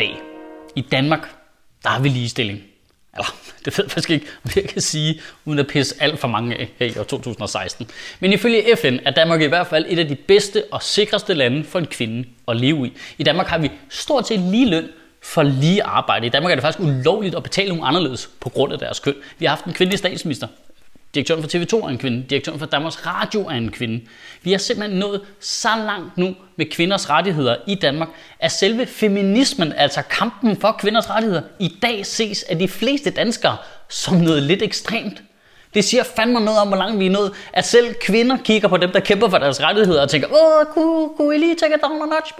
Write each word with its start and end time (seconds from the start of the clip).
dag. 0.00 0.20
I 0.76 0.80
Danmark, 0.80 1.28
der 1.82 1.88
har 1.88 2.00
vi 2.00 2.08
ligestilling. 2.08 2.60
Eller, 3.14 3.34
det 3.64 3.78
ved 3.78 3.84
jeg 3.84 3.90
faktisk 3.90 4.10
ikke, 4.10 4.26
om 4.44 4.50
jeg 4.56 4.64
kan 4.64 4.82
sige, 4.82 5.20
uden 5.44 5.58
at 5.58 5.66
pisse 5.66 5.94
alt 6.02 6.18
for 6.18 6.28
mange 6.28 6.56
af 6.56 6.68
her 6.78 6.86
i 6.86 6.98
år 6.98 7.02
2016. 7.02 7.88
Men 8.20 8.32
ifølge 8.32 8.76
FN 8.76 8.96
er 9.04 9.10
Danmark 9.10 9.42
i 9.42 9.46
hvert 9.46 9.66
fald 9.66 9.84
et 9.88 9.98
af 9.98 10.08
de 10.08 10.14
bedste 10.16 10.64
og 10.70 10.82
sikreste 10.82 11.34
lande 11.34 11.64
for 11.64 11.78
en 11.78 11.86
kvinde 11.86 12.28
at 12.48 12.56
leve 12.56 12.86
i. 12.86 12.92
I 13.18 13.22
Danmark 13.22 13.46
har 13.46 13.58
vi 13.58 13.70
stort 13.88 14.28
set 14.28 14.40
lige 14.40 14.70
løn 14.70 14.88
for 15.22 15.42
lige 15.42 15.82
arbejde. 15.82 16.26
I 16.26 16.30
Danmark 16.30 16.50
er 16.50 16.54
det 16.54 16.62
faktisk 16.62 16.88
ulovligt 16.88 17.34
at 17.34 17.42
betale 17.42 17.68
nogen 17.68 17.84
anderledes 17.84 18.30
på 18.40 18.48
grund 18.48 18.72
af 18.72 18.78
deres 18.78 19.00
køn. 19.00 19.14
Vi 19.38 19.46
har 19.46 19.50
haft 19.50 19.64
en 19.64 19.72
kvindelig 19.72 19.98
statsminister. 19.98 20.46
Direktøren 21.14 21.42
for 21.42 21.48
TV2 21.48 21.84
er 21.84 21.88
en 21.88 21.98
kvinde. 21.98 22.24
Direktøren 22.30 22.58
for 22.58 22.66
Danmarks 22.66 23.06
Radio 23.06 23.40
er 23.40 23.50
en 23.50 23.70
kvinde. 23.70 24.00
Vi 24.42 24.50
har 24.50 24.58
simpelthen 24.58 24.98
nået 24.98 25.20
så 25.40 25.68
langt 25.86 26.18
nu 26.18 26.34
med 26.56 26.66
kvinders 26.70 27.10
rettigheder 27.10 27.56
i 27.66 27.74
Danmark, 27.74 28.08
at 28.40 28.52
selve 28.52 28.86
feminismen, 28.86 29.72
altså 29.72 30.02
kampen 30.02 30.60
for 30.60 30.76
kvinders 30.78 31.10
rettigheder, 31.10 31.42
i 31.58 31.78
dag 31.82 32.06
ses 32.06 32.42
af 32.42 32.58
de 32.58 32.68
fleste 32.68 33.10
danskere 33.10 33.56
som 33.88 34.16
noget 34.16 34.42
lidt 34.42 34.62
ekstremt. 34.62 35.22
Det 35.74 35.84
siger 35.84 36.02
fandme 36.02 36.40
noget 36.40 36.60
om, 36.60 36.68
hvor 36.68 36.76
langt 36.76 36.98
vi 37.00 37.06
er 37.06 37.10
nået, 37.10 37.32
at 37.52 37.66
selv 37.66 37.94
kvinder 37.94 38.36
kigger 38.44 38.68
på 38.68 38.76
dem, 38.76 38.90
der 38.90 39.00
kæmper 39.00 39.28
for 39.28 39.38
deres 39.38 39.62
rettigheder 39.62 40.02
og 40.02 40.10
tænker, 40.10 40.28
åh, 40.28 40.66
kunne, 40.74 41.08
kunne 41.16 41.34
I 41.36 41.38
lige 41.38 41.54
tage 41.54 41.72
down 41.82 42.02
a 42.02 42.06
notch? 42.06 42.32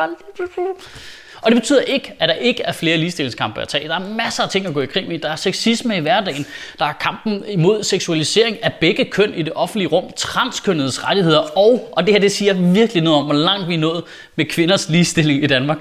Og 1.43 1.51
det 1.51 1.61
betyder 1.61 1.81
ikke, 1.81 2.13
at 2.19 2.29
der 2.29 2.35
ikke 2.35 2.63
er 2.63 2.73
flere 2.73 2.97
ligestillingskampe 2.97 3.61
at 3.61 3.69
tage. 3.69 3.89
Der 3.89 3.95
er 3.95 4.09
masser 4.09 4.43
af 4.43 4.51
ting 4.51 4.67
at 4.67 4.75
gå 4.75 4.81
i 4.81 4.87
krig 4.87 5.09
med. 5.09 5.19
Der 5.19 5.31
er 5.31 5.37
sexisme 5.37 5.97
i 5.97 6.01
hverdagen. 6.01 6.47
Der 6.79 6.85
er 6.85 6.93
kampen 6.93 7.45
imod 7.49 7.83
seksualisering 7.83 8.65
af 8.65 8.73
begge 8.81 9.05
køn 9.05 9.35
i 9.35 9.43
det 9.43 9.53
offentlige 9.53 9.89
rum. 9.89 10.05
Transkønnedes 10.17 11.05
rettigheder. 11.05 11.59
Og, 11.59 11.89
og 11.93 12.07
det 12.07 12.15
her 12.15 12.21
det 12.21 12.33
siger 12.33 12.55
virkelig 12.73 13.03
noget 13.03 13.19
om, 13.19 13.25
hvor 13.25 13.35
langt 13.35 13.69
vi 13.69 13.75
er 13.75 13.79
nået 13.79 14.05
med 14.37 14.45
kvinders 14.45 14.89
ligestilling 14.89 15.45
i 15.45 15.47
Danmark. 15.47 15.79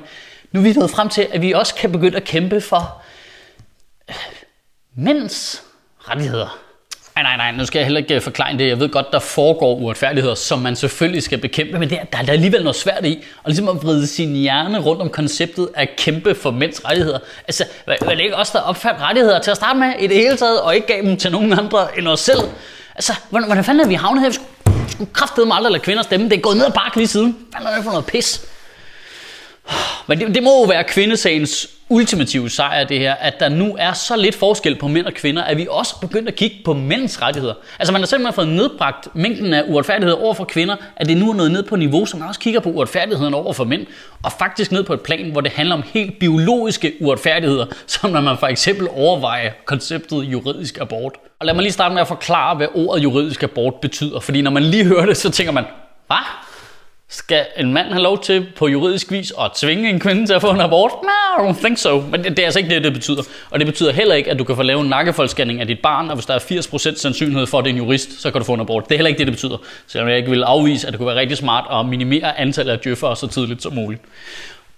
Nu 0.51 0.59
er 0.59 0.63
vi 0.63 0.73
nået 0.73 0.91
frem 0.91 1.09
til, 1.09 1.27
at 1.31 1.41
vi 1.41 1.51
også 1.51 1.75
kan 1.75 1.91
begynde 1.91 2.17
at 2.17 2.23
kæmpe 2.23 2.61
for 2.61 3.01
øh, 4.09 4.16
mænds 4.95 5.63
rettigheder. 5.99 6.69
Nej, 7.23 7.38
nej, 7.38 7.52
nej, 7.52 7.58
nu 7.58 7.66
skal 7.66 7.80
jeg 7.80 7.86
heller 7.86 8.00
ikke 8.00 8.16
øh, 8.16 8.22
forklare 8.22 8.58
det. 8.58 8.67
Jeg 8.67 8.80
ved 8.80 8.89
godt, 8.89 9.12
der 9.12 9.20
foregår 9.20 9.75
uretfærdigheder, 9.75 10.36
som 10.36 10.59
man 10.59 10.75
selvfølgelig 10.75 11.23
skal 11.23 11.38
bekæmpe, 11.38 11.80
men 11.80 11.89
det 11.89 11.98
er, 12.02 12.03
der 12.03 12.17
er 12.17 12.31
alligevel 12.31 12.62
noget 12.62 12.75
svært 12.75 13.06
i, 13.06 13.23
og 13.44 13.50
ligesom 13.50 13.70
at 13.70 13.84
vride 13.84 14.08
sin 14.08 14.36
hjerne 14.36 14.80
rundt 14.80 15.02
om 15.02 15.09
konceptet 15.09 15.70
at 15.75 15.90
kæmpe 15.97 16.36
for 16.36 16.52
mænds 16.52 16.86
rettigheder. 16.86 17.20
Altså, 17.47 17.66
var 17.86 17.95
det 18.09 18.20
ikke 18.20 18.36
også 18.36 18.52
der 18.56 18.64
opfandt 18.64 19.02
rettigheder 19.02 19.40
til 19.40 19.52
at 19.52 19.58
starte 19.58 19.80
med 19.80 19.94
i 20.00 20.08
det 20.08 20.16
hele 20.16 20.38
taget, 20.38 20.62
og 20.62 20.75
ikke 20.75 20.88
gav 20.88 21.02
dem 21.02 21.17
til 21.17 21.31
nogen 21.31 21.53
andre 21.53 21.97
end 21.97 22.08
os 22.08 22.20
selv? 22.20 22.40
Altså, 22.95 23.14
hvordan, 23.30 23.47
hvordan 23.47 23.64
fanden 23.64 23.84
er 23.84 23.88
vi 23.88 23.94
havnet 23.94 24.23
her? 24.23 24.30
Vi 24.30 24.92
skulle 24.92 25.14
kraftedeme 25.14 25.56
aldrig 25.56 25.72
lade 25.72 25.84
kvinder 25.84 26.03
stemme. 26.03 26.30
Det 26.30 26.38
er 26.38 26.42
gået 26.42 26.58
ned 26.58 26.66
ad 26.66 26.72
bakke 26.72 26.97
lige 26.97 27.08
siden. 27.08 27.38
Hvad 27.62 27.72
er 27.72 27.75
det 27.75 27.84
for 27.84 27.92
noget 27.92 28.06
pis? 28.06 28.42
Men 30.08 30.20
det, 30.20 30.36
det 30.36 30.44
må 30.44 30.50
jo 30.50 30.64
være 30.64 30.84
kvindesagens 30.84 31.67
ultimative 31.89 32.49
sejr, 32.49 32.83
det 32.83 32.99
her, 32.99 33.13
at 33.13 33.39
der 33.39 33.49
nu 33.49 33.75
er 33.79 33.93
så 33.93 34.17
lidt 34.17 34.35
forskel 34.35 34.75
på 34.75 34.87
mænd 34.87 35.05
og 35.05 35.13
kvinder, 35.13 35.43
at 35.43 35.57
vi 35.57 35.67
også 35.69 35.99
begyndt 36.01 36.27
at 36.27 36.35
kigge 36.35 36.57
på 36.65 36.73
mænds 36.73 37.21
rettigheder. 37.21 37.53
Altså 37.79 37.91
man 37.91 38.01
har 38.01 38.05
simpelthen 38.05 38.33
fået 38.33 38.47
nedbragt 38.47 39.07
mængden 39.15 39.53
af 39.53 39.63
uretfærdighed 39.67 40.13
over 40.13 40.33
for 40.33 40.43
kvinder, 40.43 40.75
at 40.95 41.07
det 41.07 41.17
nu 41.17 41.29
er 41.29 41.35
nået 41.35 41.51
ned 41.51 41.63
på 41.63 41.75
niveau, 41.75 42.05
som 42.05 42.19
man 42.19 42.29
også 42.29 42.39
kigger 42.39 42.59
på 42.59 42.69
uretfærdigheden 42.69 43.33
over 43.33 43.53
for 43.53 43.63
mænd, 43.63 43.85
og 44.23 44.31
faktisk 44.31 44.71
ned 44.71 44.83
på 44.83 44.93
et 44.93 45.01
plan, 45.01 45.31
hvor 45.31 45.41
det 45.41 45.51
handler 45.51 45.75
om 45.75 45.83
helt 45.93 46.19
biologiske 46.19 46.93
uretfærdigheder, 47.01 47.65
som 47.87 48.09
når 48.09 48.21
man 48.21 48.37
for 48.37 48.47
eksempel 48.47 48.87
overvejer 48.91 49.51
konceptet 49.65 50.17
juridisk 50.17 50.77
abort. 50.81 51.13
Og 51.39 51.45
lad 51.45 51.53
mig 51.53 51.61
lige 51.61 51.73
starte 51.73 51.93
med 51.93 52.01
at 52.01 52.07
forklare, 52.07 52.55
hvad 52.55 52.67
ordet 52.73 53.03
juridisk 53.03 53.43
abort 53.43 53.73
betyder, 53.81 54.19
fordi 54.19 54.41
når 54.41 54.51
man 54.51 54.63
lige 54.63 54.85
hører 54.85 55.05
det, 55.05 55.17
så 55.17 55.29
tænker 55.31 55.51
man, 55.51 55.65
hvad? 56.07 56.48
Skal 57.11 57.45
en 57.57 57.73
mand 57.73 57.88
have 57.88 58.02
lov 58.03 58.23
til 58.23 58.47
på 58.55 58.67
juridisk 58.67 59.11
vis 59.11 59.34
at 59.41 59.51
tvinge 59.56 59.89
en 59.89 60.00
kvinde 60.00 60.25
til 60.25 60.34
at 60.34 60.41
få 60.41 60.51
en 60.51 60.61
abort? 60.61 60.91
No, 61.03 61.44
I 61.44 61.50
don't 61.50 61.59
think 61.59 61.78
so. 61.78 62.01
Men 62.01 62.23
det, 62.23 62.31
det 62.31 62.39
er 62.39 62.45
altså 62.45 62.59
ikke 62.59 62.75
det, 62.75 62.84
det 62.84 62.94
betyder. 62.94 63.23
Og 63.50 63.59
det 63.59 63.67
betyder 63.67 63.91
heller 63.91 64.16
ikke, 64.16 64.31
at 64.31 64.39
du 64.39 64.44
kan 64.44 64.56
få 64.56 64.63
lavet 64.63 64.84
en 64.84 64.89
nakkefoldscanning 64.89 65.61
af 65.61 65.67
dit 65.67 65.79
barn, 65.84 66.09
og 66.09 66.16
hvis 66.16 66.25
der 66.25 66.34
er 66.34 66.39
80% 66.39 66.97
sandsynlighed 66.97 67.47
for, 67.47 67.59
at 67.59 67.66
det 67.66 67.69
er 67.72 67.73
en 67.73 67.78
jurist, 67.78 68.22
så 68.22 68.31
kan 68.31 68.41
du 68.41 68.45
få 68.45 68.53
en 68.53 68.59
abort. 68.59 68.84
Det 68.89 68.91
er 68.91 68.97
heller 68.97 69.07
ikke 69.07 69.19
det, 69.19 69.28
det 69.28 69.34
betyder. 69.34 69.57
Selvom 69.88 70.09
jeg 70.09 70.17
ikke 70.17 70.29
vil 70.29 70.44
afvise, 70.44 70.88
at 70.88 70.94
det 70.94 70.97
kunne 70.97 71.07
være 71.07 71.19
rigtig 71.19 71.38
smart 71.38 71.66
at 71.79 71.85
minimere 71.89 72.39
antallet 72.39 72.73
af 72.73 72.79
djøffere 72.79 73.16
så 73.16 73.28
tidligt 73.28 73.63
som 73.63 73.73
muligt. 73.73 74.01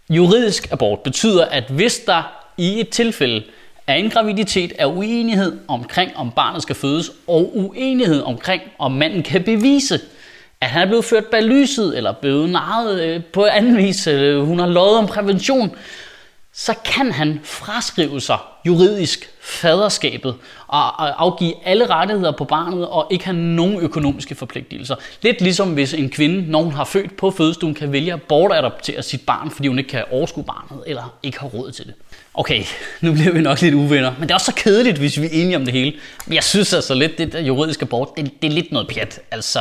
Juridisk 0.09 0.71
abort 0.71 0.99
betyder, 0.99 1.45
at 1.45 1.63
hvis 1.69 1.99
der 1.99 2.23
i 2.57 2.79
et 2.79 2.89
tilfælde 2.89 3.43
af 3.87 3.95
en 3.95 4.09
graviditet 4.09 4.73
er 4.79 4.85
uenighed 4.85 5.59
omkring, 5.67 6.17
om 6.17 6.31
barnet 6.31 6.61
skal 6.61 6.75
fødes, 6.75 7.11
og 7.27 7.57
uenighed 7.57 8.21
omkring, 8.21 8.61
om 8.79 8.91
manden 8.91 9.23
kan 9.23 9.43
bevise, 9.43 9.99
at 10.61 10.69
han 10.69 10.81
er 10.81 10.85
blevet 10.85 11.05
ført 11.05 11.25
bag 11.25 11.43
lyset, 11.43 11.97
eller 11.97 12.11
blevet 12.11 12.49
narret 12.49 13.01
øh, 13.01 13.23
på 13.33 13.45
anden 13.45 13.77
vis, 13.77 14.07
øh, 14.07 14.41
hun 14.41 14.59
har 14.59 14.67
lovet 14.67 14.97
om 14.97 15.07
prævention, 15.07 15.75
så 16.53 16.73
kan 16.85 17.11
han 17.11 17.39
fraskrive 17.43 18.21
sig 18.21 18.37
juridisk 18.65 19.29
faderskabet 19.41 20.35
og 20.67 21.21
afgive 21.23 21.53
alle 21.65 21.89
rettigheder 21.89 22.31
på 22.31 22.45
barnet 22.45 22.87
og 22.87 23.07
ikke 23.11 23.25
have 23.25 23.37
nogen 23.37 23.79
økonomiske 23.79 24.35
forpligtelser. 24.35 24.95
Lidt 25.21 25.41
ligesom 25.41 25.73
hvis 25.73 25.93
en 25.93 26.09
kvinde, 26.09 26.51
når 26.51 26.61
hun 26.61 26.73
har 26.73 26.83
født 26.83 27.17
på 27.17 27.31
fødestuen, 27.31 27.73
kan 27.73 27.91
vælge 27.91 28.13
at 28.13 28.21
bortadoptere 28.21 29.03
sit 29.03 29.21
barn, 29.21 29.51
fordi 29.51 29.67
hun 29.67 29.79
ikke 29.79 29.89
kan 29.89 30.03
overskue 30.11 30.43
barnet 30.43 30.83
eller 30.87 31.17
ikke 31.23 31.39
har 31.39 31.47
råd 31.47 31.71
til 31.71 31.85
det. 31.85 31.93
Okay, 32.33 32.63
nu 33.01 33.13
bliver 33.13 33.31
vi 33.31 33.41
nok 33.41 33.61
lidt 33.61 33.75
uvenner, 33.75 34.11
men 34.19 34.21
det 34.21 34.31
er 34.31 34.35
også 34.35 34.45
så 34.45 34.55
kedeligt, 34.55 34.97
hvis 34.97 35.21
vi 35.21 35.25
er 35.25 35.29
enige 35.31 35.55
om 35.55 35.65
det 35.65 35.73
hele. 35.73 35.93
Men 36.25 36.35
jeg 36.35 36.43
synes 36.43 36.73
altså 36.73 36.93
lidt, 36.93 37.17
det 37.17 37.33
der 37.33 37.39
juridiske 37.39 37.83
abort, 37.83 38.09
det, 38.17 38.31
det 38.41 38.47
er 38.47 38.51
lidt 38.51 38.71
noget 38.71 38.87
pjat. 38.87 39.19
Altså, 39.31 39.59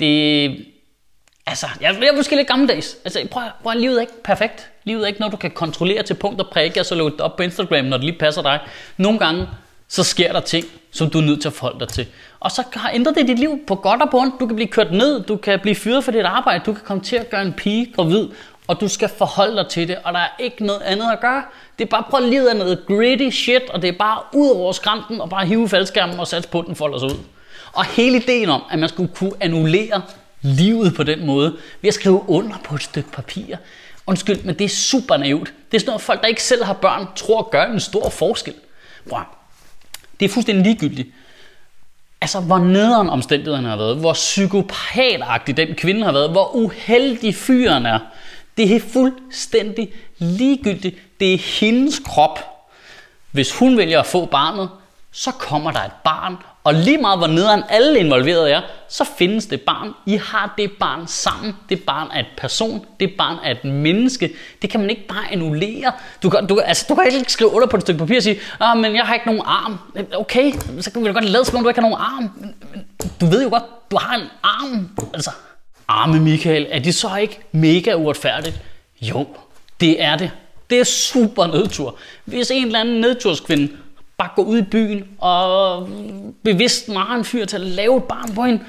det... 0.00 0.66
Altså, 1.46 1.66
jeg, 1.80 1.96
jeg 2.00 2.08
er 2.08 2.16
måske 2.16 2.36
lidt 2.36 2.48
gammeldags. 2.48 2.96
Altså, 3.04 3.26
prøv, 3.30 3.42
prøv, 3.62 3.72
livet 3.76 3.96
er 3.96 4.00
ikke 4.00 4.22
perfekt. 4.24 4.70
Livet 4.84 5.02
er 5.02 5.06
ikke 5.06 5.20
noget, 5.20 5.32
du 5.32 5.36
kan 5.36 5.50
kontrollere 5.50 6.02
til 6.02 6.14
punkt 6.14 6.40
og 6.40 6.48
prikke, 6.52 6.80
og 6.80 6.86
så 6.86 6.94
lukke 6.94 7.16
det 7.16 7.20
op 7.20 7.36
på 7.36 7.42
Instagram, 7.42 7.84
når 7.84 7.96
det 7.96 8.04
lige 8.04 8.18
passer 8.18 8.42
dig. 8.42 8.60
Nogle 8.96 9.18
gange, 9.18 9.48
så 9.88 10.02
sker 10.02 10.32
der 10.32 10.40
ting, 10.40 10.66
som 10.92 11.10
du 11.10 11.18
er 11.18 11.22
nødt 11.22 11.40
til 11.40 11.48
at 11.48 11.52
forholde 11.52 11.80
dig 11.80 11.88
til. 11.88 12.06
Og 12.40 12.50
så 12.50 12.62
har 12.72 12.90
ændret 12.94 13.14
det 13.14 13.28
dit 13.28 13.38
liv 13.38 13.60
på 13.66 13.74
godt 13.74 14.02
og 14.02 14.10
på 14.10 14.18
ondt. 14.18 14.40
Du 14.40 14.46
kan 14.46 14.56
blive 14.56 14.68
kørt 14.68 14.92
ned, 14.92 15.22
du 15.22 15.36
kan 15.36 15.60
blive 15.60 15.74
fyret 15.74 16.04
for 16.04 16.12
dit 16.12 16.24
arbejde, 16.24 16.64
du 16.66 16.72
kan 16.72 16.82
komme 16.84 17.02
til 17.02 17.16
at 17.16 17.30
gøre 17.30 17.42
en 17.42 17.52
pige 17.52 17.92
gravid, 17.96 18.28
og 18.66 18.80
du 18.80 18.88
skal 18.88 19.08
forholde 19.08 19.56
dig 19.56 19.66
til 19.68 19.88
det, 19.88 19.98
og 20.04 20.12
der 20.12 20.18
er 20.18 20.28
ikke 20.38 20.66
noget 20.66 20.82
andet 20.82 21.12
at 21.12 21.20
gøre. 21.20 21.42
Det 21.78 21.84
er 21.84 21.88
bare 21.88 22.04
prøv 22.10 22.22
at 22.22 22.28
lide 22.28 22.50
af 22.50 22.56
noget 22.56 22.84
gritty 22.86 23.30
shit, 23.30 23.70
og 23.70 23.82
det 23.82 23.88
er 23.88 23.98
bare 23.98 24.20
ud 24.32 24.50
over 24.50 24.72
skrænten, 24.72 25.20
og 25.20 25.30
bare 25.30 25.46
hive 25.46 25.68
faldskærmen 25.68 26.20
og 26.20 26.26
satse 26.26 26.48
på 26.48 26.64
den 26.66 26.76
folder 26.76 26.98
sig 26.98 27.08
ud. 27.08 27.18
Og 27.72 27.84
hele 27.84 28.16
ideen 28.16 28.48
om, 28.48 28.62
at 28.70 28.78
man 28.78 28.88
skulle 28.88 29.12
kunne 29.14 29.32
annullere 29.40 30.02
livet 30.42 30.94
på 30.94 31.02
den 31.02 31.26
måde, 31.26 31.56
ved 31.80 31.88
at 31.88 31.94
skrive 31.94 32.24
under 32.28 32.56
på 32.64 32.74
et 32.74 32.82
stykke 32.82 33.10
papir. 33.10 33.56
Undskyld, 34.06 34.42
men 34.42 34.58
det 34.58 34.64
er 34.64 34.68
super 34.68 35.16
naivt. 35.16 35.52
Det 35.70 35.76
er 35.76 35.80
sådan 35.80 35.90
noget, 35.90 36.02
folk, 36.02 36.20
der 36.20 36.26
ikke 36.26 36.42
selv 36.42 36.64
har 36.64 36.72
børn, 36.72 37.06
tror 37.16 37.50
gør 37.50 37.64
en 37.64 37.80
stor 37.80 38.10
forskel. 38.10 38.54
Wow. 39.10 39.20
Det 40.20 40.24
er 40.24 40.28
fuldstændig 40.28 40.64
ligegyldigt. 40.64 41.08
Altså, 42.20 42.40
hvor 42.40 42.58
nederen 42.58 43.08
omstændighederne 43.08 43.68
har 43.68 43.76
været, 43.76 43.96
hvor 43.96 44.12
psykopatagtig 44.12 45.56
den 45.56 45.74
kvinde 45.74 46.04
har 46.04 46.12
været, 46.12 46.30
hvor 46.30 46.54
uheldig 46.54 47.34
fyren 47.34 47.86
er. 47.86 47.98
Det 48.56 48.76
er 48.76 48.80
fuldstændig 48.80 49.92
ligegyldigt. 50.18 50.96
Det 51.20 51.34
er 51.34 51.38
hendes 51.38 51.98
krop. 51.98 52.38
Hvis 53.30 53.58
hun 53.58 53.76
vælger 53.76 54.00
at 54.00 54.06
få 54.06 54.26
barnet, 54.26 54.70
så 55.12 55.30
kommer 55.30 55.70
der 55.70 55.80
et 55.80 55.92
barn, 56.04 56.36
og 56.64 56.74
lige 56.74 56.98
meget 56.98 57.18
hvor 57.18 57.26
nederen 57.26 57.62
alle 57.68 57.98
involverede 57.98 58.50
er, 58.50 58.60
så 58.88 59.04
findes 59.18 59.46
det 59.46 59.60
barn. 59.60 59.94
I 60.06 60.16
har 60.16 60.54
det 60.58 60.72
barn 60.80 61.06
sammen. 61.06 61.56
Det 61.68 61.82
barn 61.82 62.08
er 62.14 62.20
et 62.20 62.26
person. 62.36 62.86
Det 63.00 63.12
barn 63.18 63.36
er 63.44 63.50
et 63.50 63.64
menneske. 63.64 64.32
Det 64.62 64.70
kan 64.70 64.80
man 64.80 64.90
ikke 64.90 65.06
bare 65.06 65.32
annullere. 65.32 65.92
Du 66.22 66.30
kan, 66.30 66.46
du, 66.46 66.58
altså, 66.58 66.86
du 66.88 66.94
kan 66.94 67.04
ikke 67.12 67.32
skrive 67.32 67.50
under 67.50 67.68
på 67.68 67.76
et 67.76 67.82
stykke 67.82 67.98
papir 67.98 68.16
og 68.16 68.22
sige, 68.22 68.40
ah, 68.60 68.78
men 68.78 68.94
jeg 68.94 69.04
har 69.04 69.14
ikke 69.14 69.26
nogen 69.26 69.42
arm. 69.44 69.78
Okay, 70.14 70.52
så 70.80 70.90
kan 70.92 71.02
vi 71.02 71.06
da 71.06 71.12
godt 71.12 71.24
lade 71.24 71.44
som 71.44 71.56
om 71.56 71.62
du 71.62 71.68
ikke 71.68 71.80
har 71.80 71.88
nogen 71.88 72.00
arm. 72.00 72.30
Men, 72.70 72.84
du 73.20 73.26
ved 73.26 73.42
jo 73.42 73.48
godt, 73.48 73.64
du 73.90 73.96
har 73.96 74.14
en 74.14 74.26
arm. 74.42 74.88
Altså, 75.14 75.30
arme 75.88 76.20
Michael, 76.20 76.66
er 76.70 76.78
det 76.78 76.94
så 76.94 77.16
ikke 77.16 77.40
mega 77.52 77.94
uretfærdigt? 77.94 78.60
Jo, 79.00 79.26
det 79.80 80.02
er 80.02 80.16
det. 80.16 80.30
Det 80.70 80.80
er 80.80 80.84
super 80.84 81.46
nedtur. 81.46 81.96
Hvis 82.24 82.50
en 82.50 82.66
eller 82.66 82.80
anden 82.80 83.00
nedturskvinde 83.00 83.68
bare 84.22 84.30
gå 84.36 84.42
ud 84.42 84.58
i 84.58 84.62
byen 84.62 85.04
og 85.18 85.88
bevidst 86.42 86.88
narre 86.88 87.18
en 87.18 87.24
fyr 87.24 87.44
til 87.44 87.56
at 87.56 87.62
lave 87.62 87.96
et 87.96 88.04
barn 88.04 88.34
på 88.34 88.44
hende. 88.44 88.64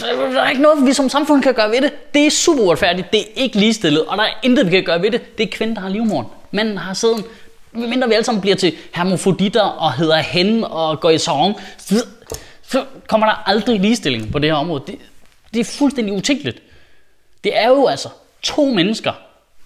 Der 0.00 0.42
er 0.42 0.50
ikke 0.50 0.62
noget, 0.62 0.86
vi 0.86 0.92
som 0.92 1.08
samfund 1.08 1.42
kan 1.42 1.54
gøre 1.54 1.70
ved 1.70 1.80
det. 1.80 2.14
Det 2.14 2.26
er 2.26 2.30
super 2.30 2.62
uretfærdigt. 2.62 3.12
Det 3.12 3.20
er 3.20 3.24
ikke 3.36 3.58
ligestillet, 3.58 4.04
og 4.04 4.16
der 4.16 4.24
er 4.24 4.32
intet, 4.42 4.66
vi 4.66 4.70
kan 4.70 4.84
gøre 4.84 5.02
ved 5.02 5.10
det. 5.10 5.38
Det 5.38 5.44
er 5.46 5.50
kvinden, 5.56 5.76
der 5.76 5.82
har 5.82 5.88
livmoren. 5.88 6.26
Manden 6.50 6.78
har 6.78 6.94
sæden. 6.94 7.24
Mindre 7.72 8.08
vi 8.08 8.14
alle 8.14 8.24
sammen 8.24 8.40
bliver 8.40 8.56
til 8.56 8.74
hermofoditter 8.94 9.62
og 9.62 9.92
hedder 9.92 10.16
hen 10.16 10.64
og 10.64 11.00
går 11.00 11.10
i 11.10 11.18
song, 11.18 11.56
så 12.62 12.84
kommer 13.06 13.26
der 13.26 13.48
aldrig 13.48 13.80
ligestilling 13.80 14.32
på 14.32 14.38
det 14.38 14.50
her 14.50 14.54
område. 14.54 14.82
Det, 14.86 14.98
det 15.54 15.60
er 15.60 15.64
fuldstændig 15.64 16.14
utænkeligt. 16.14 16.62
Det 17.44 17.58
er 17.58 17.68
jo 17.68 17.86
altså 17.86 18.08
to 18.42 18.64
mennesker, 18.64 19.12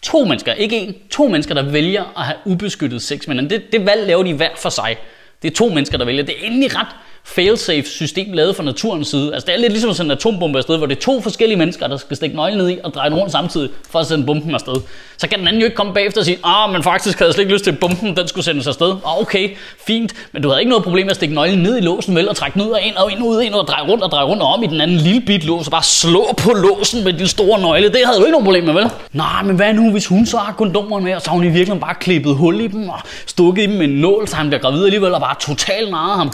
To 0.03 0.25
mennesker, 0.25 0.53
ikke 0.53 0.77
en, 0.77 0.95
to 1.11 1.29
mennesker, 1.29 1.55
der 1.55 1.63
vælger 1.63 2.19
at 2.19 2.25
have 2.25 2.37
ubeskyttet 2.45 3.03
sex 3.03 3.27
med 3.27 3.37
hinanden. 3.37 3.61
Det, 3.61 3.73
det 3.73 3.87
valg 3.87 4.07
laver 4.07 4.23
de 4.23 4.35
hver 4.35 4.51
for 4.57 4.69
sig. 4.69 4.97
Det 5.43 5.51
er 5.51 5.55
to 5.55 5.69
mennesker, 5.69 5.99
der 5.99 6.05
vælger. 6.05 6.23
Det 6.23 6.35
er 6.39 6.43
egentlig 6.43 6.77
ret 6.77 6.87
failsafe 7.27 7.89
system 7.89 8.33
lavet 8.33 8.57
fra 8.57 8.63
naturens 8.63 9.09
side. 9.09 9.35
Altså 9.35 9.47
det 9.47 9.55
er 9.55 9.59
lidt 9.59 9.73
ligesom 9.73 9.93
sådan 9.95 10.11
en 10.11 10.17
atombombe 10.17 10.59
afsted, 10.59 10.77
hvor 10.77 10.87
det 10.87 10.97
er 10.97 11.01
to 11.01 11.21
forskellige 11.21 11.59
mennesker, 11.59 11.87
der 11.87 11.97
skal 11.97 12.17
stikke 12.17 12.37
nøglen 12.37 12.59
ned 12.59 12.71
i 12.71 12.79
og 12.85 12.95
dreje 12.95 13.11
den 13.11 13.19
rundt 13.19 13.33
samtidig 13.33 13.71
for 13.91 13.99
at 13.99 14.07
sende 14.07 14.27
bomben 14.27 14.55
afsted. 14.55 14.75
Så 15.17 15.29
kan 15.29 15.39
den 15.39 15.49
anden 15.49 15.61
jo 15.61 15.65
ikke 15.65 15.77
komme 15.77 15.95
bagefter 15.95 16.21
og 16.21 16.25
sige, 16.25 16.39
ah, 16.45 16.73
men 16.73 16.83
faktisk 16.83 17.19
havde 17.19 17.29
jeg 17.29 17.35
slet 17.35 17.43
ikke 17.43 17.53
lyst 17.53 17.65
til, 17.65 17.71
at 17.71 17.79
bomben 17.79 18.17
den 18.17 18.29
skulle 18.29 18.45
sendes 18.45 18.67
afsted. 18.67 18.91
Ah, 18.91 19.21
okay, 19.21 19.57
fint, 19.87 20.13
men 20.33 20.43
du 20.43 20.49
havde 20.49 20.61
ikke 20.61 20.71
noget 20.71 20.85
problem 20.85 21.07
med 21.07 21.11
at 21.11 21.17
stikke 21.17 21.35
nøglen 21.35 21.59
ned 21.59 21.79
i 21.79 21.81
låsen, 21.81 22.17
vel, 22.17 22.29
og 22.29 22.37
trække 22.37 22.55
den 22.55 22.69
ud 22.69 22.71
og 22.71 22.81
ind 22.81 22.97
og 22.97 23.13
ind 23.13 23.21
og 23.21 23.27
ud, 23.27 23.43
ind 23.43 23.55
og 23.55 23.67
dreje 23.67 23.89
rundt 23.89 24.05
og 24.05 24.11
dreje 24.11 24.25
rundt 24.25 24.43
og 24.43 24.49
om 24.49 24.63
i 24.63 24.67
den 24.67 24.81
anden 24.81 24.97
lille 24.97 25.21
bit 25.21 25.45
lås, 25.45 25.67
og 25.67 25.71
bare 25.71 25.83
slå 25.83 26.35
på 26.37 26.53
låsen 26.53 27.05
med 27.05 27.13
din 27.13 27.27
store 27.27 27.61
nøgle. 27.61 27.89
Det 27.89 28.01
havde 28.05 28.19
du 28.19 28.25
ikke 28.25 28.33
noget 28.33 28.45
problem 28.45 28.65
med, 28.65 28.73
vel? 28.75 28.91
Nej, 29.13 29.43
men 29.43 29.57
hvad 29.57 29.75
nu, 29.75 29.91
hvis 29.91 30.07
hun 30.07 30.27
så 30.27 30.37
har 30.37 30.53
kondomerne 30.53 31.05
med, 31.05 31.15
og 31.15 31.23
så 31.23 31.31
har 31.31 31.37
hun 31.37 31.45
i 31.45 31.49
virkeligheden 31.49 31.81
bare 31.81 31.95
klippet 31.95 32.35
hul 32.37 32.61
i 32.61 32.67
dem 32.67 32.89
og 32.89 32.99
stukket 33.27 33.63
i 33.63 33.67
dem 33.67 33.75
med 33.75 33.89
en 33.89 33.95
nål, 33.95 34.29
så 34.29 34.37
han 34.37 34.49
bliver 34.49 34.61
gravid 34.61 34.85
alligevel 34.85 35.15
og 35.15 35.21
bare 35.21 35.35
totalt 35.41 35.91
narret 35.91 36.17
ham. 36.17 36.33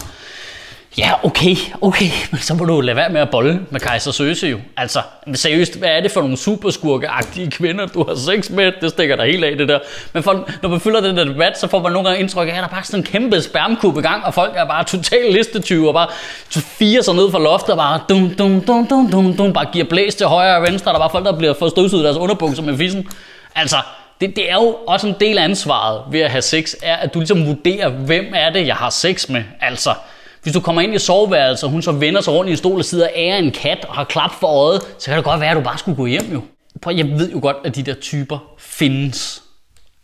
Ja, 0.99 1.11
okay, 1.25 1.57
okay, 1.81 2.11
men 2.31 2.41
så 2.41 2.55
må 2.55 2.65
du 2.65 2.81
lade 2.81 2.97
være 2.97 3.09
med 3.09 3.21
at 3.21 3.31
bolle 3.31 3.61
med 3.71 3.81
Kaiser 3.81 4.11
Søse 4.11 4.47
jo. 4.47 4.59
Altså, 4.77 5.03
seriøst, 5.35 5.79
hvad 5.79 5.89
er 5.89 6.01
det 6.01 6.11
for 6.11 6.21
nogle 6.21 6.37
superskurkeagtige 6.37 7.51
kvinder, 7.51 7.87
du 7.87 8.05
har 8.05 8.15
sex 8.15 8.51
med? 8.51 8.73
Det 8.81 8.91
stikker 8.91 9.17
der 9.17 9.25
helt 9.25 9.45
af, 9.45 9.57
det 9.57 9.69
der. 9.69 9.79
Men 10.13 10.23
for, 10.23 10.49
når 10.63 10.69
man 10.69 10.81
følger 10.81 11.01
den 11.01 11.17
der 11.17 11.25
debat, 11.25 11.59
så 11.59 11.67
får 11.67 11.83
man 11.83 11.93
nogle 11.93 12.09
gange 12.09 12.21
indtryk 12.23 12.49
af, 12.49 12.53
at 12.53 12.57
der 12.57 12.63
er 12.63 12.69
bare 12.69 12.85
sådan 12.85 13.01
en 13.01 13.05
kæmpe 13.05 13.43
spermkub 13.43 13.99
i 13.99 14.01
gang, 14.01 14.25
og 14.25 14.35
folk 14.35 14.53
er 14.57 14.65
bare 14.65 14.85
totalt 14.85 15.33
listetyve, 15.33 15.89
og 15.89 15.95
bare 15.95 16.09
fire 16.51 17.03
sig 17.03 17.15
ned 17.15 17.31
fra 17.31 17.39
loftet, 17.39 17.71
og 17.71 17.77
bare 17.77 18.01
dum, 18.09 18.35
dum, 18.35 18.61
dum, 18.61 18.87
dum, 18.87 19.11
dum, 19.11 19.37
dum, 19.37 19.53
bare 19.53 19.67
giver 19.73 19.85
blæs 19.85 20.15
til 20.15 20.27
højre 20.27 20.57
og 20.57 20.63
venstre, 20.63 20.91
der 20.91 20.95
er 20.95 21.01
bare 21.01 21.11
folk, 21.11 21.25
der 21.25 21.39
bliver 21.39 21.55
fået 21.55 21.71
støvsuget 21.71 22.05
deres 22.05 22.17
underbukser 22.17 22.63
med 22.63 22.77
fissen. 22.77 23.09
Altså, 23.55 23.77
det, 24.21 24.37
det 24.37 24.51
er 24.51 24.55
jo 24.55 24.77
også 24.87 25.07
en 25.07 25.15
del 25.21 25.39
af 25.39 25.45
ansvaret 25.45 26.03
ved 26.11 26.21
at 26.21 26.31
have 26.31 26.43
sex, 26.43 26.75
er, 26.83 26.97
at 26.97 27.15
du 27.15 27.19
ligesom 27.19 27.47
vurderer, 27.47 27.89
hvem 27.89 28.33
er 28.35 28.51
det, 28.51 28.67
jeg 28.67 28.77
har 28.77 28.91
sex 28.91 29.29
med. 29.29 29.43
Altså, 29.61 29.95
hvis 30.43 30.53
du 30.53 30.61
kommer 30.61 30.83
ind 30.83 30.95
i 30.95 30.99
soveværelset, 30.99 31.65
og 31.65 31.71
hun 31.71 31.83
så 31.83 31.93
vender 31.93 32.21
sig 32.21 32.33
rundt 32.33 32.49
i 32.49 32.51
en 32.51 32.57
stol 32.57 32.79
og 32.79 32.85
sidder 32.85 33.05
og 33.05 33.13
ærer 33.17 33.37
en 33.37 33.51
kat 33.51 33.85
og 33.85 33.95
har 33.95 34.05
klap 34.05 34.31
for 34.41 34.47
øjet, 34.47 34.83
så 34.99 35.07
kan 35.07 35.17
det 35.17 35.25
godt 35.25 35.41
være, 35.41 35.51
at 35.51 35.57
du 35.57 35.63
bare 35.63 35.79
skulle 35.79 35.97
gå 35.97 36.07
hjem 36.07 36.33
jo. 36.33 36.43
Prøv, 36.83 36.95
jeg 36.95 37.07
ved 37.07 37.33
jo 37.33 37.39
godt, 37.43 37.57
at 37.65 37.77
de 37.77 37.83
der 37.83 37.95
typer 37.95 38.39
findes. 38.59 39.43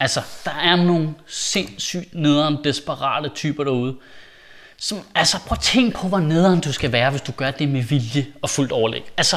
Altså, 0.01 0.21
der 0.45 0.51
er 0.63 0.77
nogle 0.77 1.15
sindssygt 1.27 2.15
nederen, 2.15 2.57
desperate 2.65 3.29
typer 3.35 3.65
derude. 3.65 3.95
Som, 4.77 4.99
altså, 5.15 5.39
prøv 5.47 5.57
at 5.57 5.61
tænk 5.61 5.95
på, 5.95 6.09
hvor 6.09 6.19
nederen 6.19 6.61
du 6.61 6.73
skal 6.73 6.93
være, 6.93 7.11
hvis 7.11 7.21
du 7.21 7.33
gør 7.33 7.51
det 7.51 7.69
med 7.69 7.83
vilje 7.83 8.27
og 8.43 8.51
fuldt 8.51 8.73
overlæg. 8.73 9.05
Altså, 9.17 9.37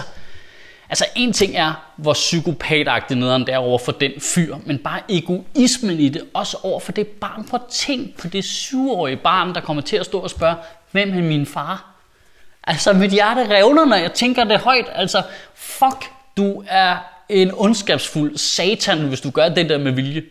Altså 0.92 1.06
en 1.16 1.34
ting 1.34 1.56
er, 1.56 1.74
hvor 1.98 2.14
psykopatagtig 2.14 3.18
nederen 3.18 3.48
der 3.48 3.54
er 3.54 3.58
over 3.58 3.80
for 3.80 3.92
den 3.92 4.12
fyr, 4.20 4.56
men 4.66 4.78
bare 4.78 5.00
egoismen 5.10 6.00
i 6.00 6.10
det, 6.10 6.24
også 6.34 6.58
over 6.64 6.80
for 6.80 6.92
det 6.92 7.08
barn. 7.08 7.48
Prøv 7.48 7.60
at 7.64 7.72
tænk 7.72 8.18
på 8.18 8.28
det 8.28 8.44
syvårige 8.44 9.18
barn, 9.18 9.56
der 9.56 9.62
kommer 9.62 9.84
til 9.84 9.96
at 9.98 10.06
stå 10.06 10.20
og 10.20 10.30
spørge, 10.30 10.56
hvem 10.92 11.18
er 11.18 11.22
min 11.22 11.46
far? 11.46 11.86
Altså 12.64 12.94
mit 12.94 13.12
hjerte 13.12 13.50
revner, 13.50 13.86
når 13.86 13.96
jeg 13.96 14.14
tænker 14.14 14.44
det 14.44 14.60
højt. 14.60 14.86
Altså 14.96 15.22
fuck, 15.56 16.12
du 16.38 16.64
er 16.68 16.98
en 17.30 17.52
ondskabsfuld 17.54 18.38
satan, 18.38 19.00
hvis 19.00 19.22
du 19.22 19.30
gør 19.30 19.50
det 19.50 19.70
der 19.70 19.78
med 19.78 19.92
vilje. 19.92 20.24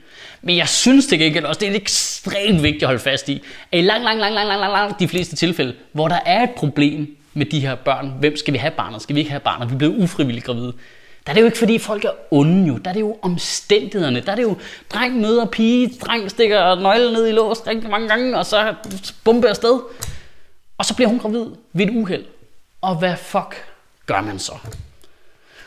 Men 0.42 0.56
jeg 0.56 0.68
synes 0.68 1.06
det 1.06 1.20
ikke 1.20 1.48
også, 1.48 1.58
det 1.58 1.68
er 1.68 1.74
ekstremt 1.74 2.62
vigtigt 2.62 2.82
at 2.82 2.88
holde 2.88 3.02
fast 3.02 3.28
i, 3.28 3.42
at 3.72 3.78
i 3.78 3.82
lang, 3.82 4.04
lang, 4.04 4.20
lang, 4.20 4.34
lang, 4.34 4.48
lang, 4.48 4.60
lang, 4.60 4.72
lang 4.72 4.98
de 4.98 5.08
fleste 5.08 5.36
tilfælde, 5.36 5.74
hvor 5.92 6.08
der 6.08 6.18
er 6.26 6.42
et 6.42 6.50
problem, 6.50 7.16
med 7.34 7.46
de 7.46 7.60
her 7.60 7.74
børn. 7.74 8.14
Hvem 8.20 8.36
skal 8.36 8.54
vi 8.54 8.58
have 8.58 8.70
barnet? 8.70 9.02
Skal 9.02 9.14
vi 9.14 9.20
ikke 9.20 9.30
have 9.30 9.40
barnet? 9.40 9.68
Vi 9.68 9.74
er 9.74 9.78
blevet 9.78 10.02
ufrivilligt 10.02 10.46
gravide. 10.46 10.72
Der 11.26 11.32
er 11.32 11.34
det 11.34 11.40
jo 11.40 11.46
ikke, 11.46 11.58
fordi 11.58 11.78
folk 11.78 12.04
er 12.04 12.10
onde 12.30 12.68
jo. 12.68 12.76
Der 12.76 12.90
er 12.90 12.94
det 12.94 13.00
jo 13.00 13.16
omstændighederne. 13.22 14.20
Der 14.20 14.32
er 14.32 14.36
det 14.36 14.42
jo, 14.42 14.56
dreng 14.94 15.20
møder 15.20 15.46
pige, 15.46 15.92
dreng 16.00 16.30
stikker 16.30 16.74
nøglen 16.74 17.12
ned 17.12 17.28
i 17.28 17.32
lås 17.32 17.66
rigtig 17.66 17.90
mange 17.90 18.08
gange, 18.08 18.38
og 18.38 18.46
så 18.46 18.74
bombe 19.24 19.48
afsted. 19.48 19.80
Og 20.80 20.86
så 20.86 20.94
bliver 20.94 21.08
hun 21.08 21.18
gravid 21.18 21.46
ved 21.72 21.86
et 21.86 21.96
uheld. 21.96 22.24
Og 22.80 22.98
hvad 22.98 23.16
fuck 23.16 23.64
gør 24.06 24.20
man 24.20 24.38
så? 24.38 24.52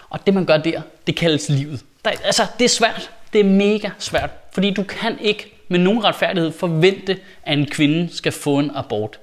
Og 0.10 0.26
det 0.26 0.34
man 0.34 0.46
gør 0.46 0.58
der, 0.58 0.82
det 1.08 1.16
kaldes 1.16 1.50
livet. 1.50 1.86
Der, 2.06 2.12
altså, 2.24 2.46
det 2.60 2.66
er 2.66 2.70
svært. 2.70 3.12
Det 3.34 3.40
er 3.42 3.44
mega 3.44 3.90
svært. 4.00 4.30
Fordi 4.54 4.72
du 4.72 4.84
kan 4.84 5.20
ikke 5.20 5.54
med 5.68 5.80
nogen 5.80 6.04
retfærdighed 6.04 6.52
forvente, 6.52 7.20
at 7.44 7.58
en 7.58 7.66
kvinde 7.66 8.16
skal 8.16 8.32
få 8.32 8.60
en 8.60 8.72
abort. 8.76 9.20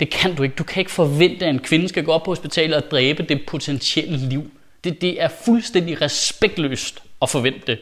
Det 0.00 0.10
kan 0.10 0.34
du 0.34 0.42
ikke. 0.42 0.54
Du 0.54 0.64
kan 0.64 0.80
ikke 0.80 0.90
forvente, 0.90 1.46
at 1.46 1.50
en 1.50 1.58
kvinde 1.58 1.88
skal 1.88 2.04
gå 2.04 2.12
op 2.12 2.22
på 2.22 2.30
hospitalet 2.30 2.76
og 2.76 2.90
dræbe 2.90 3.22
det 3.22 3.46
potentielle 3.46 4.16
liv. 4.16 4.50
Det, 4.84 5.00
det 5.00 5.22
er 5.22 5.28
fuldstændig 5.44 6.02
respektløst 6.02 7.02
at 7.22 7.30
forvente 7.30 7.60
det. 7.66 7.78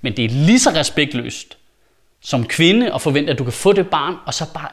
Men 0.00 0.16
det 0.16 0.24
er 0.24 0.28
lige 0.28 0.60
så 0.60 0.70
respektløst 0.70 1.56
som 2.20 2.46
kvinde 2.46 2.94
at 2.94 3.02
forvente, 3.02 3.32
at 3.32 3.38
du 3.38 3.44
kan 3.44 3.52
få 3.52 3.72
det 3.72 3.90
barn, 3.90 4.14
og 4.26 4.34
så 4.34 4.44
bare 4.54 4.68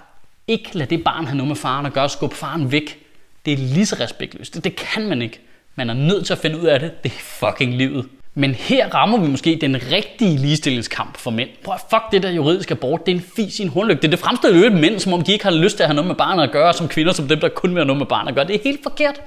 ikke 0.47 0.69
lad 0.73 0.87
det 0.87 1.03
barn 1.03 1.25
have 1.25 1.37
noget 1.37 1.47
med 1.47 1.55
faren 1.55 1.85
at 1.85 1.93
gøre, 1.93 2.09
skubbe 2.09 2.35
faren 2.35 2.71
væk. 2.71 2.99
Det 3.45 3.53
er 3.53 3.57
lige 3.57 3.85
så 3.85 3.95
respektløst. 3.99 4.53
Det, 4.53 4.63
det 4.63 4.75
kan 4.75 5.07
man 5.07 5.21
ikke. 5.21 5.39
Man 5.75 5.89
er 5.89 5.93
nødt 5.93 6.25
til 6.25 6.33
at 6.33 6.39
finde 6.39 6.59
ud 6.59 6.65
af 6.65 6.79
det. 6.79 7.03
Det 7.03 7.11
er 7.11 7.15
fucking 7.19 7.73
livet. 7.73 8.05
Men 8.35 8.55
her 8.55 8.93
rammer 8.93 9.17
vi 9.17 9.27
måske 9.27 9.57
den 9.61 9.81
rigtige 9.91 10.37
ligestillingskamp 10.37 11.17
for 11.17 11.31
mænd. 11.31 11.49
Prøv 11.63 11.77
fuck 11.89 12.03
det 12.11 12.23
der 12.23 12.31
juridiske 12.31 12.71
abort, 12.71 13.05
det 13.05 13.11
er 13.11 13.15
en 13.15 13.25
fis 13.35 13.59
i 13.59 13.63
en 13.63 13.69
hornlygt. 13.69 14.01
Det, 14.01 14.11
det 14.11 14.19
fremstiller 14.19 14.69
jo 14.69 14.75
mænd, 14.75 14.99
som 14.99 15.13
om 15.13 15.21
de 15.21 15.31
ikke 15.31 15.45
har 15.45 15.51
lyst 15.51 15.75
til 15.75 15.83
at 15.83 15.87
have 15.87 15.95
noget 15.95 16.07
med 16.07 16.15
barnet 16.15 16.43
at 16.43 16.51
gøre, 16.51 16.73
som 16.73 16.87
kvinder, 16.87 17.13
som 17.13 17.27
dem, 17.27 17.39
der 17.39 17.49
kun 17.49 17.69
vil 17.69 17.79
have 17.79 17.85
noget 17.85 17.97
med 17.97 18.07
barnet 18.07 18.29
at 18.29 18.35
gøre. 18.35 18.47
Det 18.47 18.55
er 18.55 18.59
helt 18.63 18.79
forkert. 18.83 19.21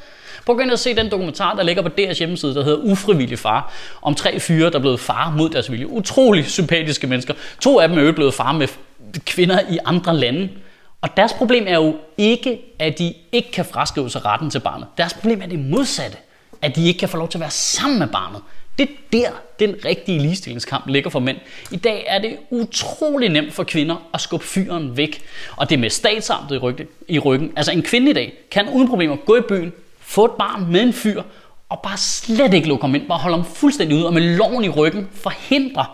Prøv 0.46 0.54
at 0.54 0.56
gå 0.58 0.62
ind 0.62 0.70
og 0.70 0.78
se 0.78 0.96
den 0.96 1.10
dokumentar, 1.10 1.54
der 1.54 1.62
ligger 1.62 1.82
på 1.82 1.88
deres 1.88 2.18
hjemmeside, 2.18 2.54
der 2.54 2.64
hedder 2.64 2.78
Ufrivillig 2.78 3.38
far, 3.38 3.72
om 4.02 4.14
tre 4.14 4.40
fyre, 4.40 4.70
der 4.70 4.76
er 4.76 4.80
blevet 4.80 5.00
far 5.00 5.30
mod 5.30 5.50
deres 5.50 5.70
vilje. 5.70 5.88
Utrolig 5.88 6.46
sympatiske 6.46 7.06
mennesker. 7.06 7.34
To 7.60 7.80
af 7.80 7.88
dem 7.88 7.98
er 7.98 8.02
jo 8.02 8.12
blevet 8.12 8.34
far 8.34 8.52
med 8.52 8.68
kvinder 9.26 9.60
i 9.70 9.78
andre 9.84 10.16
lande. 10.16 10.48
Og 11.00 11.16
deres 11.16 11.32
problem 11.32 11.64
er 11.68 11.74
jo 11.74 11.96
ikke, 12.18 12.60
at 12.78 12.98
de 12.98 13.14
ikke 13.32 13.50
kan 13.52 13.64
fraskrive 13.64 14.10
sig 14.10 14.24
retten 14.24 14.50
til 14.50 14.60
barnet. 14.60 14.88
Deres 14.98 15.14
problem 15.14 15.42
er 15.42 15.46
det 15.46 15.58
modsatte. 15.58 16.18
At 16.62 16.76
de 16.76 16.86
ikke 16.86 16.98
kan 16.98 17.08
få 17.08 17.16
lov 17.16 17.28
til 17.28 17.38
at 17.38 17.40
være 17.40 17.50
sammen 17.50 17.98
med 17.98 18.06
barnet. 18.06 18.42
Det 18.78 18.88
er 18.88 18.94
der, 19.12 19.30
den 19.58 19.74
rigtige 19.84 20.18
ligestillingskamp 20.18 20.86
ligger 20.86 21.10
for 21.10 21.18
mænd. 21.18 21.36
I 21.70 21.76
dag 21.76 22.04
er 22.08 22.18
det 22.18 22.36
utrolig 22.50 23.28
nemt 23.28 23.54
for 23.54 23.64
kvinder 23.64 23.96
at 24.14 24.20
skubbe 24.20 24.46
fyren 24.46 24.96
væk. 24.96 25.22
Og 25.56 25.70
det 25.70 25.76
er 25.76 25.80
med 25.80 25.90
statsamtet 25.90 26.56
i 26.56 26.58
ryggen, 26.58 26.86
i 27.08 27.18
ryggen. 27.18 27.52
Altså 27.56 27.72
en 27.72 27.82
kvinde 27.82 28.10
i 28.10 28.14
dag 28.14 28.32
kan 28.50 28.68
uden 28.68 28.88
problemer 28.88 29.16
gå 29.16 29.36
i 29.36 29.40
byen, 29.48 29.72
få 30.00 30.24
et 30.24 30.30
barn 30.30 30.72
med 30.72 30.82
en 30.82 30.92
fyr, 30.92 31.22
og 31.68 31.80
bare 31.82 31.96
slet 31.96 32.54
ikke 32.54 32.68
lukke 32.68 32.82
ham 32.82 32.94
ind, 32.94 33.08
bare 33.08 33.18
holde 33.18 33.36
ham 33.36 33.46
fuldstændig 33.46 33.98
ud, 33.98 34.02
og 34.02 34.14
med 34.14 34.22
loven 34.22 34.64
i 34.64 34.68
ryggen 34.68 35.08
forhindre, 35.14 35.86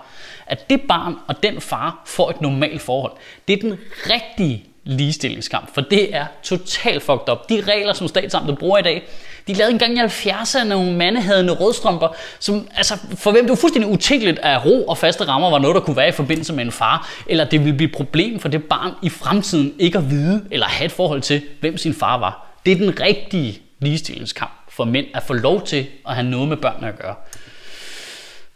at 0.47 0.71
det 0.71 0.81
barn 0.81 1.15
og 1.27 1.43
den 1.43 1.61
far 1.61 2.03
får 2.07 2.31
et 2.31 2.41
normalt 2.41 2.83
forhold. 2.83 3.13
Det 3.49 3.59
er 3.59 3.61
den 3.61 3.79
rigtige 4.07 4.65
ligestillingskamp, 4.85 5.75
for 5.75 5.81
det 5.81 6.15
er 6.15 6.27
totalt 6.43 7.03
fucked 7.03 7.29
up. 7.33 7.49
De 7.49 7.61
regler, 7.61 7.93
som 7.93 8.09
statsamtet 8.09 8.59
bruger 8.59 8.79
i 8.79 8.83
dag, 8.83 9.03
de 9.47 9.55
lavede 9.55 9.73
engang 9.73 9.99
i 9.99 10.01
70'erne 10.01 10.65
nogle 10.65 10.93
mandehadende 10.93 11.53
rødstrømper, 11.53 12.09
som, 12.39 12.69
altså, 12.77 12.99
for 13.15 13.31
hvem 13.31 13.45
det 13.45 13.51
var 13.51 13.57
fuldstændig 13.57 13.91
utænkeligt, 13.91 14.39
at 14.39 14.65
ro 14.65 14.85
og 14.85 14.99
faste 14.99 15.25
rammer 15.25 15.51
var 15.51 15.59
noget, 15.59 15.75
der 15.75 15.81
kunne 15.81 15.97
være 15.97 16.09
i 16.09 16.13
forbindelse 16.13 16.53
med 16.53 16.65
en 16.65 16.73
far, 16.73 17.11
eller 17.27 17.45
det 17.45 17.61
ville 17.61 17.77
blive 17.77 17.89
et 17.89 17.97
problem 17.97 18.41
for 18.41 18.49
det 18.49 18.65
barn 18.65 18.93
i 19.03 19.09
fremtiden 19.09 19.75
ikke 19.79 19.99
at 19.99 20.11
vide 20.11 20.45
eller 20.51 20.67
have 20.67 20.87
et 20.87 20.93
forhold 20.93 21.21
til, 21.21 21.43
hvem 21.61 21.77
sin 21.77 21.95
far 21.95 22.19
var. 22.19 22.47
Det 22.67 22.73
er 22.73 22.77
den 22.77 23.01
rigtige 23.01 23.63
ligestillingskamp 23.79 24.53
for 24.69 24.85
mænd 24.85 25.07
at 25.15 25.23
få 25.23 25.33
lov 25.33 25.67
til 25.67 25.87
at 26.09 26.15
have 26.15 26.27
noget 26.27 26.49
med 26.49 26.57
børnene 26.57 26.89
at 26.89 26.99
gøre. 26.99 27.15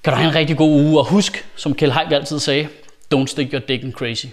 Kan 0.05 0.13
du 0.13 0.17
have 0.17 0.29
en 0.29 0.35
rigtig 0.35 0.57
god 0.57 0.71
uge, 0.71 0.99
og 0.99 1.07
husk, 1.07 1.47
som 1.57 1.75
Kjell 1.75 1.93
Haik 1.93 2.13
altid 2.13 2.39
sagde, 2.39 2.69
don't 3.15 3.27
stick 3.27 3.53
your 3.53 3.61
dick 3.61 3.83
in 3.83 3.93
crazy. 3.93 4.27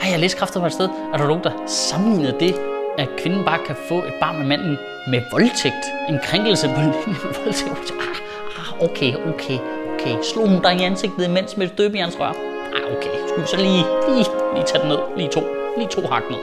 Ej, 0.00 0.10
jeg 0.10 0.20
læste 0.20 0.38
kraftigt 0.38 0.64
et 0.64 0.72
sted, 0.72 0.88
at 1.12 1.18
der 1.18 1.24
er 1.24 1.28
nogen, 1.28 1.44
der 1.44 1.66
sammenligner 1.66 2.38
det 2.38 2.54
at 2.98 3.08
kvinden 3.18 3.44
bare 3.44 3.58
kan 3.66 3.76
få 3.88 3.98
et 3.98 4.14
barn 4.20 4.38
med 4.38 4.46
manden 4.46 4.78
med 5.08 5.20
voldtægt. 5.30 5.84
En 6.08 6.18
krænkelse 6.24 6.68
på 6.68 6.80
linje 6.80 7.02
med 7.06 7.44
voldtægt. 7.44 7.92
Ah, 8.00 8.18
ah, 8.58 8.82
okay, 8.82 9.14
okay, 9.14 9.58
okay. 9.94 10.16
Slog 10.22 10.48
hun 10.48 10.62
dig 10.62 10.80
i 10.80 10.82
ansigtet 10.82 11.24
imens 11.28 11.56
med 11.56 11.66
et 11.66 11.78
døbejernsrør? 11.78 12.32
Ah, 12.74 12.96
okay. 12.96 13.10
Skulle 13.28 13.46
så 13.46 13.56
lige, 13.56 13.84
lige, 14.08 14.26
lige 14.54 14.64
tage 14.66 14.80
den 14.82 14.88
ned? 14.88 14.98
Lige 15.16 15.28
to, 15.28 15.42
lige 15.76 15.88
to 15.88 16.00
hak 16.06 16.22
ned. 16.30 16.38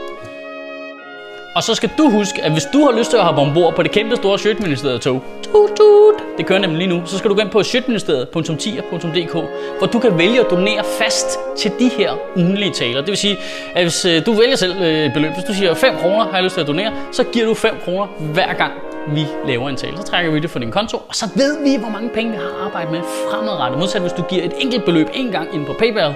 Og 1.56 1.63
så 1.63 1.75
skal 1.75 1.89
du 1.98 2.10
huske, 2.10 2.44
at 2.44 2.51
hvis 2.51 2.65
du 2.74 2.79
har 2.86 2.98
lyst 2.98 3.10
til 3.10 3.18
at 3.18 3.24
hoppe 3.24 3.41
ombord 3.41 3.75
på 3.75 3.84
det 3.84 3.91
kæmpe 3.91 4.15
store 4.15 4.39
Sjøtministeriet 4.39 5.01
tog, 5.01 5.24
tut, 5.44 5.70
tut, 5.70 6.13
det 6.38 6.46
kører 6.46 6.60
nemlig 6.60 6.77
lige 6.77 7.00
nu, 7.00 7.06
så 7.06 7.18
skal 7.18 7.29
du 7.29 7.36
gå 7.36 7.41
ind 7.41 7.50
på 7.50 7.63
sjøtministeriet.10.dk, 7.63 9.32
hvor 9.77 9.88
du 9.88 10.00
kan 10.00 10.18
vælge 10.18 10.39
at 10.39 10.46
donere 10.50 10.84
fast 11.00 11.39
til 11.58 11.72
de 11.79 11.89
her 11.98 12.12
ugenlige 12.36 12.72
taler. 12.72 13.00
Det 13.00 13.08
vil 13.08 13.18
sige, 13.18 13.38
at 13.75 13.84
hvis 13.84 14.06
øh, 14.06 14.25
du 14.25 14.34
vælger 14.34 14.56
selv 14.56 14.82
øh, 14.82 15.06
et 15.06 15.13
beløb, 15.13 15.32
hvis 15.34 15.44
du 15.44 15.53
siger 15.53 15.74
5 15.74 15.96
kroner 15.98 16.24
har 16.25 16.34
jeg 16.34 16.44
lyst 16.44 16.53
til 16.53 16.62
at 16.62 16.68
donere, 16.68 16.91
så 17.12 17.24
giver 17.24 17.46
du 17.46 17.53
5 17.53 17.75
kroner 17.86 18.06
hver 18.06 18.53
gang 18.53 18.74
vi 19.08 19.25
laver 19.48 19.70
en 19.70 19.75
tale. 19.75 19.98
Så 19.98 20.03
trækker 20.03 20.32
vi 20.32 20.39
det 20.39 20.50
fra 20.50 20.60
din 20.60 20.72
konto, 20.72 20.98
og 20.98 21.15
så 21.15 21.29
ved 21.36 21.63
vi, 21.63 21.75
hvor 21.75 21.89
mange 21.89 22.10
penge 22.10 22.32
vi 22.32 22.38
har 22.38 22.65
arbejdet 22.65 22.91
med 22.91 23.01
fremadrettet. 23.29 23.79
Modsat 23.79 24.01
hvis 24.01 24.13
du 24.13 24.22
giver 24.22 24.44
et 24.44 24.53
enkelt 24.60 24.86
beløb 24.86 25.08
en 25.13 25.32
gang 25.32 25.48
ind 25.53 25.65
på 25.65 25.74
PayPal, 25.79 26.13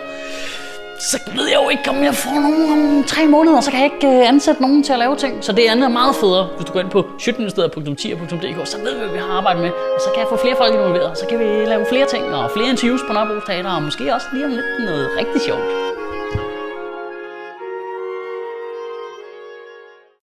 så 1.11 1.17
ved 1.35 1.47
jeg 1.47 1.59
jo 1.63 1.69
ikke, 1.69 1.89
om 1.89 2.03
jeg 2.03 2.15
får 2.15 2.35
nogen 2.45 2.71
om 2.71 3.03
tre 3.03 3.27
måneder, 3.27 3.61
så 3.61 3.71
kan 3.71 3.79
jeg 3.79 3.89
ikke 3.93 4.07
øh, 4.07 4.29
ansætte 4.29 4.61
nogen 4.61 4.83
til 4.83 4.93
at 4.93 4.99
lave 4.99 5.15
ting. 5.15 5.43
Så 5.43 5.51
det 5.51 5.65
andet 5.71 5.85
er 5.85 5.89
meget 6.01 6.15
federe, 6.15 6.47
hvis 6.55 6.65
du 6.65 6.73
går 6.73 6.79
ind 6.79 6.89
på 6.89 7.05
sjøtministeriet.10.dk, 7.19 8.67
så 8.67 8.77
ved 8.77 8.93
vi, 8.93 8.99
hvad 8.99 9.13
vi 9.13 9.17
har 9.17 9.31
arbejdet 9.37 9.61
med, 9.61 9.71
og 9.95 9.99
så 10.05 10.09
kan 10.13 10.19
jeg 10.19 10.27
få 10.29 10.37
flere 10.37 10.55
folk 10.57 10.73
involveret, 10.73 11.17
så 11.17 11.25
kan 11.29 11.39
vi 11.39 11.45
lave 11.73 11.85
flere 11.89 12.07
ting, 12.13 12.23
og 12.35 12.51
flere 12.55 12.69
interviews 12.69 13.01
på 13.07 13.13
Nørrebro 13.13 13.39
Teater, 13.47 13.71
og 13.77 13.83
måske 13.83 14.13
også 14.15 14.27
lige 14.33 14.45
om 14.45 14.51
lidt 14.51 14.65
noget 14.79 15.09
rigtig 15.19 15.41
sjovt. 15.41 15.92